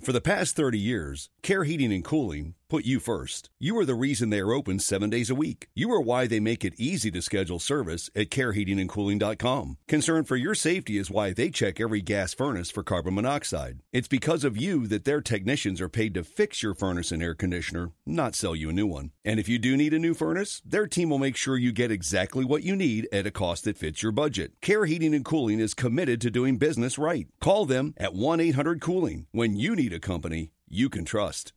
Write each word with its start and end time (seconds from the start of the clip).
For 0.00 0.12
the 0.12 0.20
past 0.20 0.54
30 0.54 0.78
years, 0.78 1.30
Care 1.42 1.64
Heating 1.64 1.92
and 1.92 2.04
Cooling 2.04 2.54
put 2.68 2.84
you 2.84 3.00
first. 3.00 3.50
You 3.58 3.78
are 3.78 3.84
the 3.84 3.94
reason 3.94 4.30
they 4.30 4.40
are 4.40 4.52
open 4.52 4.78
seven 4.78 5.10
days 5.10 5.30
a 5.30 5.34
week. 5.34 5.68
You 5.74 5.92
are 5.92 6.00
why 6.00 6.26
they 6.26 6.40
make 6.40 6.64
it 6.64 6.78
easy 6.78 7.10
to 7.12 7.22
schedule 7.22 7.58
service 7.58 8.10
at 8.14 8.30
careheatingandcooling.com. 8.30 9.78
Concern 9.86 10.24
for 10.24 10.36
your 10.36 10.54
safety 10.54 10.98
is 10.98 11.10
why 11.10 11.32
they 11.32 11.50
check 11.50 11.80
every 11.80 12.00
gas 12.00 12.34
furnace 12.34 12.70
for 12.70 12.82
carbon 12.82 13.14
monoxide. 13.14 13.80
It's 13.92 14.08
because 14.08 14.44
of 14.44 14.56
you 14.56 14.86
that 14.88 15.04
their 15.04 15.20
technicians 15.20 15.80
are 15.80 15.88
paid 15.88 16.14
to 16.14 16.24
fix 16.24 16.62
your 16.62 16.74
furnace 16.74 17.12
and 17.12 17.22
air 17.22 17.34
conditioner, 17.34 17.92
not 18.04 18.34
sell 18.34 18.56
you 18.56 18.70
a 18.70 18.72
new 18.72 18.86
one. 18.86 19.10
And 19.24 19.38
if 19.38 19.48
you 19.48 19.58
do 19.58 19.76
need 19.76 19.94
a 19.94 19.98
new 19.98 20.14
furnace, 20.14 20.62
their 20.64 20.86
team 20.86 21.10
will 21.10 21.18
make 21.18 21.36
sure 21.36 21.56
you 21.56 21.72
get 21.72 21.90
exactly 21.90 22.44
what 22.44 22.62
you 22.62 22.76
need 22.76 23.08
at 23.12 23.26
a 23.26 23.30
cost 23.30 23.64
that 23.64 23.78
fits 23.78 24.02
your 24.02 24.12
budget. 24.12 24.52
Care 24.60 24.86
Heating 24.86 25.14
and 25.14 25.24
Cooling 25.24 25.60
is 25.60 25.74
committed 25.74 26.20
to 26.20 26.30
doing 26.30 26.58
business 26.58 26.98
right. 26.98 27.28
Call 27.40 27.66
them 27.66 27.94
at 27.96 28.14
1 28.14 28.40
800 28.40 28.80
Cooling 28.80 29.26
when 29.32 29.56
you 29.56 29.76
need 29.76 29.92
a 29.92 30.00
company 30.00 30.50
you 30.68 30.88
can 30.88 31.04
trust. 31.04 31.52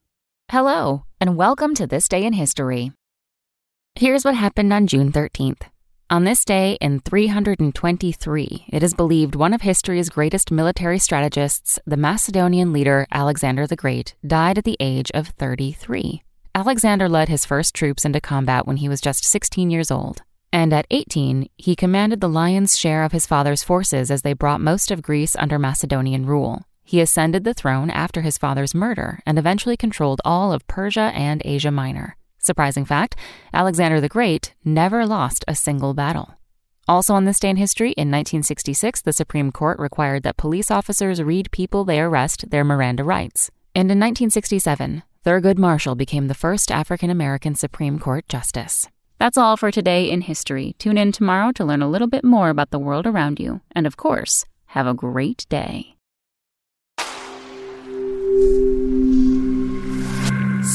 Hello, 0.51 1.05
and 1.21 1.37
welcome 1.37 1.75
to 1.75 1.85
This 1.85 2.07
Day 2.07 2.25
in 2.25 2.33
History. 2.33 2.91
Here's 3.93 4.25
what 4.25 4.33
happened 4.33 4.73
on 4.73 4.87
June 4.87 5.11
13th. 5.11 5.61
On 6.09 6.23
this 6.23 6.43
day 6.43 6.75
in 6.81 7.01
323, 7.01 8.65
it 8.69 8.81
is 8.81 8.95
believed 8.95 9.35
one 9.35 9.53
of 9.53 9.61
history's 9.61 10.09
greatest 10.09 10.49
military 10.49 10.97
strategists, 10.97 11.77
the 11.85 11.97
Macedonian 11.97 12.73
leader 12.73 13.05
Alexander 13.11 13.67
the 13.67 13.75
Great, 13.75 14.15
died 14.25 14.57
at 14.57 14.63
the 14.63 14.77
age 14.79 15.11
of 15.13 15.27
33. 15.27 16.23
Alexander 16.55 17.07
led 17.07 17.29
his 17.29 17.45
first 17.45 17.75
troops 17.75 18.03
into 18.03 18.19
combat 18.19 18.65
when 18.65 18.77
he 18.77 18.89
was 18.89 19.01
just 19.01 19.23
16 19.23 19.69
years 19.69 19.91
old. 19.91 20.23
And 20.51 20.73
at 20.73 20.87
18, 20.89 21.47
he 21.57 21.75
commanded 21.75 22.21
the 22.21 22.27
lion's 22.27 22.75
share 22.75 23.03
of 23.03 23.11
his 23.11 23.27
father's 23.27 23.61
forces 23.61 24.09
as 24.09 24.23
they 24.23 24.33
brought 24.33 24.61
most 24.61 24.89
of 24.89 25.03
Greece 25.03 25.35
under 25.35 25.59
Macedonian 25.59 26.25
rule. 26.25 26.65
He 26.89 27.01
ascended 27.01 27.43
the 27.43 27.53
throne 27.53 27.91
after 27.91 28.21
his 28.21 28.39
father's 28.39 28.73
murder 28.73 29.19
and 29.23 29.37
eventually 29.37 29.77
controlled 29.77 30.21
all 30.25 30.51
of 30.51 30.65
Persia 30.65 31.11
and 31.13 31.39
Asia 31.45 31.69
Minor. 31.69 32.17
Surprising 32.39 32.83
fact 32.83 33.15
Alexander 33.53 34.01
the 34.01 34.09
Great 34.09 34.55
never 34.65 35.05
lost 35.05 35.45
a 35.47 35.53
single 35.53 35.93
battle. 35.93 36.33
Also 36.87 37.13
on 37.13 37.25
this 37.25 37.39
day 37.39 37.51
in 37.51 37.57
history, 37.57 37.91
in 37.91 38.09
1966, 38.09 39.03
the 39.03 39.13
Supreme 39.13 39.51
Court 39.51 39.77
required 39.77 40.23
that 40.23 40.37
police 40.37 40.71
officers 40.71 41.21
read 41.21 41.51
people 41.51 41.85
they 41.85 41.99
arrest 42.01 42.49
their 42.49 42.63
Miranda 42.63 43.03
rights. 43.03 43.51
And 43.75 43.91
in 43.91 43.99
1967, 43.99 45.03
Thurgood 45.23 45.59
Marshall 45.59 45.93
became 45.93 46.27
the 46.27 46.33
first 46.33 46.71
African 46.71 47.11
American 47.11 47.53
Supreme 47.53 47.99
Court 47.99 48.27
justice. 48.27 48.87
That's 49.19 49.37
all 49.37 49.57
for 49.57 49.69
today 49.69 50.09
in 50.09 50.21
history. 50.21 50.73
Tune 50.79 50.97
in 50.97 51.11
tomorrow 51.11 51.51
to 51.51 51.65
learn 51.65 51.83
a 51.83 51.89
little 51.89 52.07
bit 52.07 52.23
more 52.23 52.49
about 52.49 52.71
the 52.71 52.79
world 52.79 53.05
around 53.05 53.39
you. 53.39 53.61
And 53.73 53.85
of 53.85 53.95
course, 53.95 54.43
have 54.65 54.87
a 54.87 54.95
great 54.95 55.45
day. 55.49 55.98